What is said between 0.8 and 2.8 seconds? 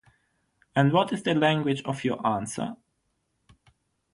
what is the language of your answer...?